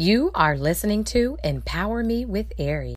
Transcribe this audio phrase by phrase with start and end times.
[0.00, 2.94] You are listening to Empower Me with Ari.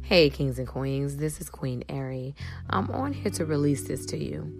[0.00, 2.34] Hey, kings and queens, this is Queen Ari.
[2.70, 4.50] I'm on here to release this to you.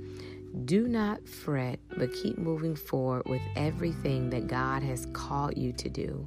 [0.64, 5.88] Do not fret, but keep moving forward with everything that God has called you to
[5.90, 6.26] do.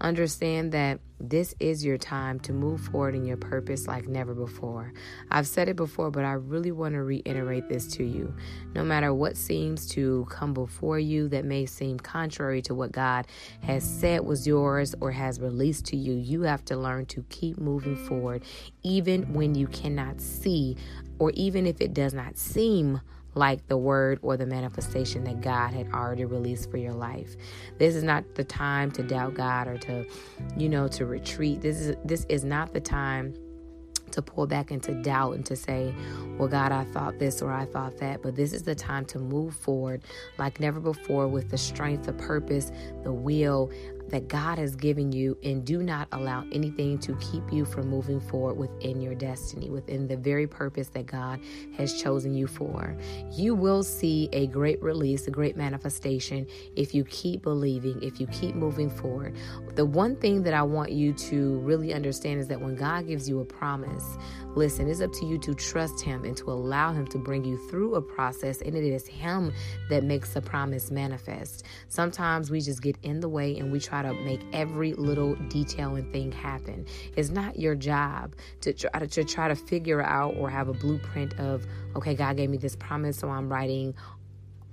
[0.00, 4.92] Understand that this is your time to move forward in your purpose like never before.
[5.30, 8.34] I've said it before, but I really want to reiterate this to you.
[8.74, 13.26] No matter what seems to come before you that may seem contrary to what God
[13.62, 17.58] has said was yours or has released to you, you have to learn to keep
[17.58, 18.42] moving forward,
[18.82, 20.76] even when you cannot see
[21.18, 23.00] or even if it does not seem
[23.34, 27.36] like the word or the manifestation that God had already released for your life.
[27.78, 30.06] This is not the time to doubt God or to,
[30.56, 31.60] you know, to retreat.
[31.60, 33.34] This is this is not the time
[34.12, 35.94] to pull back into doubt and to say,
[36.38, 38.22] Well, God, I thought this or I thought that.
[38.22, 40.02] But this is the time to move forward
[40.38, 42.70] like never before with the strength, the purpose,
[43.02, 43.70] the will,
[44.12, 48.20] that God has given you and do not allow anything to keep you from moving
[48.20, 51.40] forward within your destiny, within the very purpose that God
[51.76, 52.96] has chosen you for.
[53.32, 56.46] You will see a great release, a great manifestation
[56.76, 59.34] if you keep believing, if you keep moving forward.
[59.74, 63.28] The one thing that I want you to really understand is that when God gives
[63.28, 64.18] you a promise,
[64.54, 67.56] listen, it's up to you to trust Him and to allow Him to bring you
[67.70, 69.54] through a process, and it is Him
[69.88, 71.64] that makes the promise manifest.
[71.88, 75.96] Sometimes we just get in the way and we try to make every little detail
[75.96, 76.86] and thing happen.
[77.16, 80.68] It's not your job to try to, uh, to try to figure out or have
[80.68, 83.94] a blueprint of, okay, God gave me this promise, so I'm writing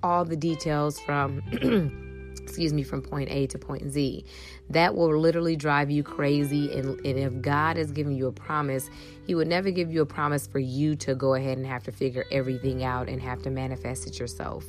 [0.01, 1.41] all the details from
[2.49, 4.25] excuse me, from point A to point Z.
[4.71, 6.71] That will literally drive you crazy.
[6.73, 8.89] And, and if God is giving you a promise,
[9.25, 11.91] He would never give you a promise for you to go ahead and have to
[11.91, 14.65] figure everything out and have to manifest it yourself.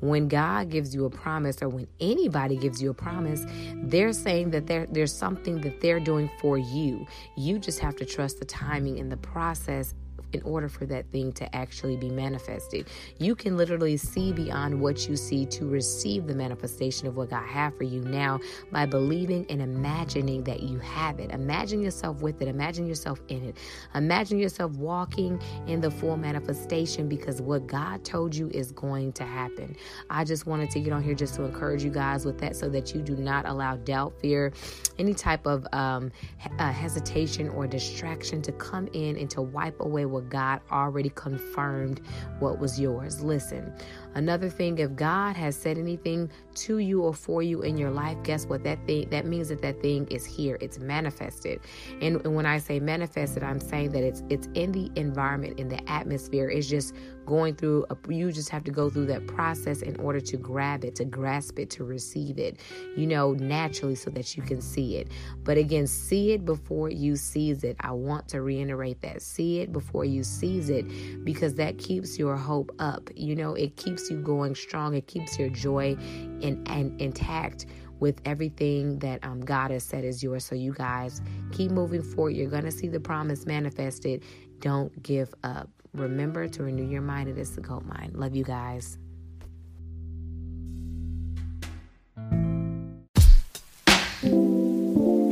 [0.00, 3.44] When God gives you a promise, or when anybody gives you a promise,
[3.76, 7.06] they're saying that there's something that they're doing for you.
[7.36, 9.94] You just have to trust the timing and the process
[10.32, 12.88] in order for that thing to actually be manifested.
[13.18, 17.46] You can literally see beyond what you see to receive the manifestation of what God
[17.46, 21.30] has for you now by believing and imagining that you have it.
[21.30, 23.56] Imagine yourself with it, imagine yourself in it.
[23.94, 29.24] Imagine yourself walking in the full manifestation because what God told you is going to
[29.24, 29.76] happen.
[30.08, 32.68] I just wanted to get on here just to encourage you guys with that so
[32.70, 34.52] that you do not allow doubt, fear,
[34.98, 36.10] any type of um,
[36.58, 42.00] uh, hesitation or distraction to come in and to wipe away what God already confirmed
[42.38, 43.22] what was yours.
[43.22, 43.72] Listen,
[44.14, 48.16] another thing, if God has said anything to you or for you in your life,
[48.22, 48.64] guess what?
[48.64, 50.58] That thing that means that that thing is here.
[50.60, 51.60] It's manifested.
[52.00, 55.68] And, and when I say manifested, I'm saying that it's it's in the environment, in
[55.68, 56.50] the atmosphere.
[56.50, 56.94] It's just
[57.30, 60.84] going through a, you just have to go through that process in order to grab
[60.84, 62.58] it, to grasp it, to receive it,
[62.96, 65.12] you know, naturally so that you can see it.
[65.44, 67.76] But again, see it before you seize it.
[67.78, 69.22] I want to reiterate that.
[69.22, 73.08] See it before you seize it because that keeps your hope up.
[73.14, 74.94] You know, it keeps you going strong.
[74.94, 75.96] It keeps your joy
[76.40, 77.66] in, and intact
[78.00, 80.44] with everything that um, God has said is yours.
[80.44, 81.20] So, you guys
[81.52, 82.30] keep moving forward.
[82.30, 84.24] You're going to see the promise manifested.
[84.60, 85.68] Don't give up.
[85.94, 87.28] Remember to renew your mind.
[87.28, 88.14] It is the gold mind.
[88.16, 88.98] Love you guys.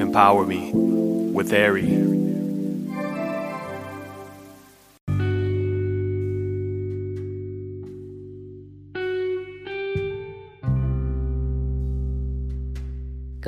[0.01, 2.28] Empower me with Ari.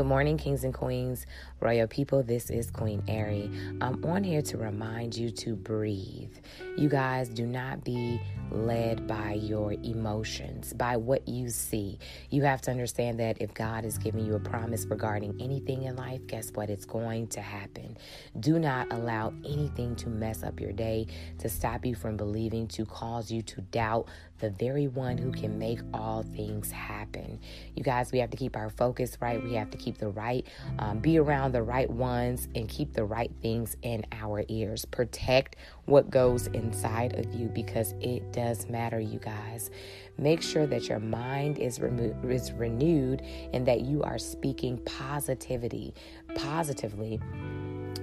[0.00, 1.26] Good morning, kings and queens,
[1.60, 2.22] royal people.
[2.22, 3.50] This is Queen Ari.
[3.82, 6.32] I'm on here to remind you to breathe.
[6.78, 8.18] You guys do not be
[8.50, 11.98] led by your emotions, by what you see.
[12.30, 15.96] You have to understand that if God is giving you a promise regarding anything in
[15.96, 16.70] life, guess what?
[16.70, 17.98] It's going to happen.
[18.40, 21.08] Do not allow anything to mess up your day,
[21.40, 25.58] to stop you from believing, to cause you to doubt the very one who can
[25.58, 27.38] make all things happen.
[27.76, 29.42] You guys, we have to keep our focus right.
[29.42, 30.46] We have to keep the right,
[30.78, 34.84] um, be around the right ones, and keep the right things in our ears.
[34.84, 35.56] Protect
[35.86, 39.70] what goes inside of you because it does matter, you guys.
[40.18, 43.22] Make sure that your mind is, remo- is renewed
[43.52, 45.94] and that you are speaking positivity,
[46.34, 47.20] positively,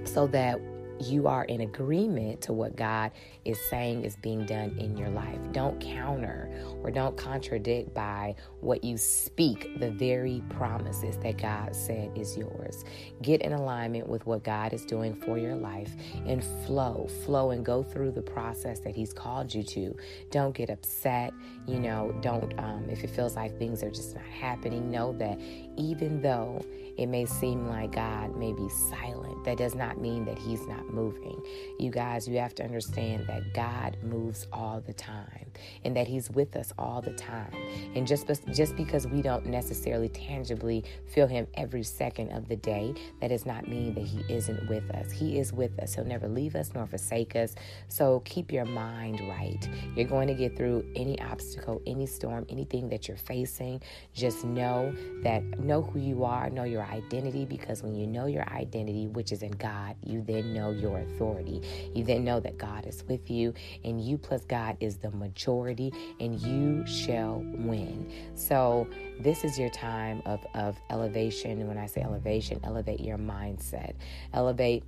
[0.04, 0.60] so that
[1.00, 3.10] you are in agreement to what God
[3.44, 5.38] is saying is being done in your life.
[5.52, 6.50] Don't counter
[6.82, 12.84] or don't contradict by what you speak the very promises that God said is yours.
[13.22, 15.92] Get in alignment with what God is doing for your life
[16.26, 19.96] and flow, flow and go through the process that He's called you to.
[20.30, 21.32] Don't get upset.
[21.66, 25.38] You know, don't, um, if it feels like things are just not happening, know that
[25.76, 26.64] even though
[26.96, 30.87] it may seem like God may be silent, that does not mean that He's not
[30.90, 31.40] moving.
[31.78, 35.50] You guys, you have to understand that God moves all the time
[35.84, 37.52] and that He's with us all the time.
[37.94, 42.94] And just, just because we don't necessarily tangibly feel Him every second of the day,
[43.20, 45.10] that does not mean that He isn't with us.
[45.10, 45.94] He is with us.
[45.94, 47.54] He'll never leave us nor forsake us.
[47.88, 49.68] So keep your mind right.
[49.94, 53.82] You're going to get through any obstacle, any storm, anything that you're facing.
[54.14, 58.48] Just know that, know who you are, know your identity because when you know your
[58.50, 61.62] identity, which is in God, you then know your authority.
[61.94, 63.54] You then know that God is with you,
[63.84, 68.12] and you plus God is the majority, and you shall win.
[68.34, 68.88] So,
[69.20, 71.66] this is your time of, of elevation.
[71.66, 73.94] When I say elevation, elevate your mindset,
[74.32, 74.84] elevate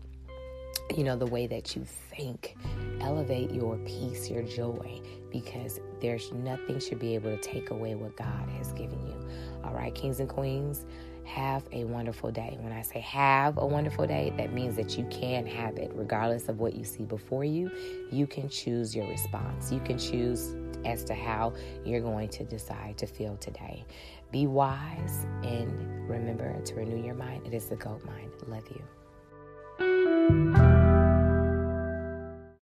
[0.97, 2.57] you know, the way that you think.
[3.01, 5.01] Elevate your peace, your joy,
[5.31, 9.29] because there's nothing should be able to take away what God has given you.
[9.65, 10.85] All right, kings and queens,
[11.31, 12.59] have a wonderful day.
[12.61, 16.49] When I say have a wonderful day, that means that you can have it regardless
[16.49, 17.71] of what you see before you.
[18.11, 19.73] You can choose your response.
[19.73, 20.55] You can choose
[20.85, 21.53] as to how
[21.85, 23.85] you're going to decide to feel today.
[24.33, 27.47] Be wise and remember to renew your mind.
[27.47, 28.33] It is the GOAT mind.
[28.47, 28.83] Love you.